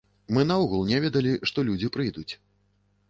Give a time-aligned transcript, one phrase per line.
[0.37, 2.29] Мы наогул не ведалі, што людзі прыйдуць.